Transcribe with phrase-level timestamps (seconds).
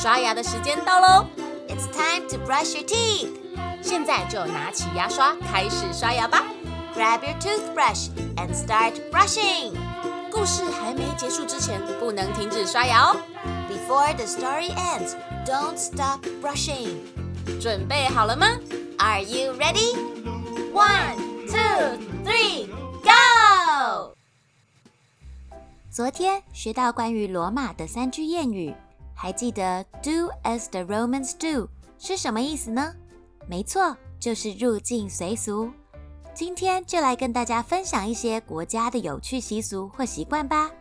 [0.00, 1.26] 刷牙的时间到喽！
[1.68, 3.30] It's time to brush your teeth。
[3.82, 6.42] 现在就拿起牙刷开始刷牙吧。
[6.94, 9.74] Grab your toothbrush and start brushing。
[10.30, 13.16] 故事还没结束之前，不能停止刷牙哦。
[13.68, 15.14] Before the story ends,
[15.46, 16.96] don't stop brushing。
[17.60, 18.46] 准备好了吗？
[18.98, 19.94] Are you ready?
[20.72, 21.16] One,
[21.46, 22.66] two, three,
[23.02, 24.14] go！
[25.90, 28.74] 昨天学到关于罗马的三句谚语。
[29.21, 32.91] 还记得 "Do as the Romans do" 是什么意思呢？
[33.47, 35.69] 没错，就是入境随俗。
[36.33, 40.71] 今天就来跟大家分享一些国家的有趣习俗或习惯吧。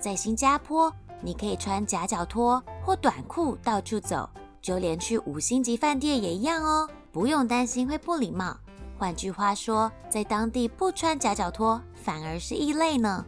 [0.00, 4.26] 在新加坡，你可以穿夹脚拖或短裤到处走，
[4.62, 8.56] 就连去五星级饭店也一样哦，不用担心会不礼貌。
[8.96, 13.26] 换句话说，在当地不穿夹脚拖反而是异类呢。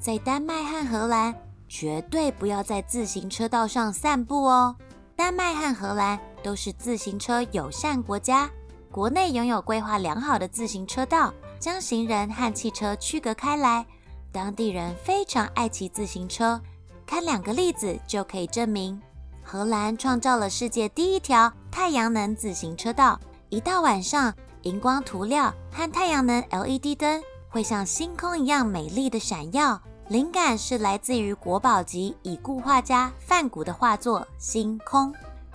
[0.00, 1.32] 在丹麦和荷兰。
[1.68, 4.76] 绝对不要在自行车道上散步哦！
[5.14, 8.50] 丹麦和荷兰都是自行车友善国家，
[8.90, 13.84] 国内拥有规划良好的自行车道，将行人和汽车区隔开来。
[14.30, 16.60] 当地人非常爱骑自行车，
[17.06, 19.00] 看两个例子就可以证明。
[19.42, 29.80] 荷兰创造了世界第一条太阳能自行车道，一到晚上，荧光涂料和太阳能 LED 灯会像星空一样美丽的闪耀。
[30.08, 35.12] 灵感是来自于国宝级已故画家梵谷的画作《星空》，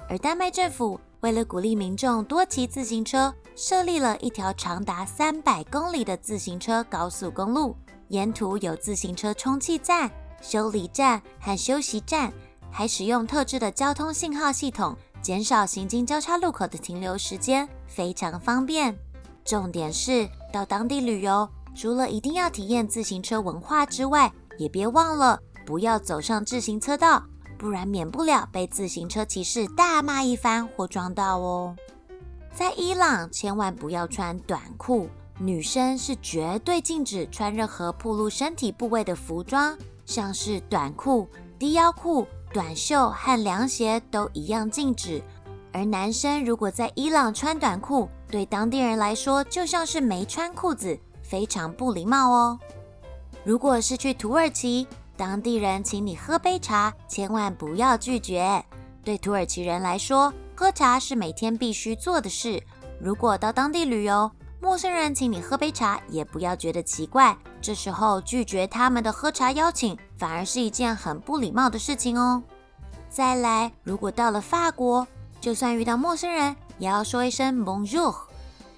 [0.10, 7.74] 而丹麦政府为了鼓励民众多骑自行车，设立了一条长达三百公里的自行车高速公路，
[8.10, 12.30] 沿途有自行车充气站、修理站和休息站，
[12.70, 18.94] 还使用特制的交通信号系统，减少行经交叉路口的停留时间，非常方便。
[19.46, 27.24] 重点是到当地旅游，除了一定要体验自行车文化之外，也别忘了不要走上自行车道，
[27.58, 31.76] 不然免不了被自行车骑士大骂一番或撞到哦。
[32.54, 35.10] 在伊朗，千万不要穿短裤，
[35.40, 41.28] 女生是绝对禁止穿任何暴露身体部位的服装，像是短裤、
[41.58, 45.24] 低腰裤、短袖和凉鞋都一样禁止。
[45.72, 52.60] 而男生如果在伊朗穿短裤，对当地人来说就像是没穿裤子，非常不礼貌哦。
[53.44, 54.88] 如果是去土耳其，
[55.18, 58.64] 当地人请你喝杯茶，千万不要拒绝。
[59.04, 62.62] 对土耳其人来说，喝茶是每天必须做的事。
[63.00, 64.30] 如果到当地旅游，
[64.62, 67.36] 陌生人请你喝杯茶，也不要觉得奇怪。
[67.60, 72.44] 这时候拒绝他们的喝茶邀请，反而是一件很不礼貌的事情哦。
[73.10, 75.08] 再来，如果到了法国，
[75.40, 78.16] 就算遇到陌生人，也要说一声 Bonjour。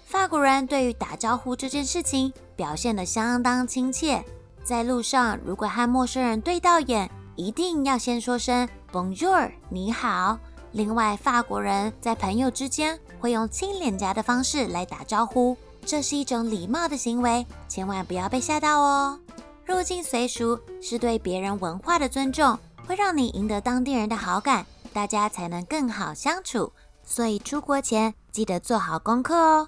[0.06, 4.24] 法国人对于打招呼这件事情表现得相当亲切。
[4.64, 10.40] 在路上，如果和陌生人对到眼，一定要先说声 Bonjour，你好。
[10.72, 19.20] 另外，法国人在朋友之间会用亲脸颊的方式来打招呼，这是一种礼貌的行为，千万不要被吓到哦。
[19.66, 22.58] 入境随俗是对别人文化的尊重，
[22.88, 26.72] 会让你赢得当地人的好感，大家才能更好相处。
[27.04, 29.68] 所以出国前记得做好功课哦。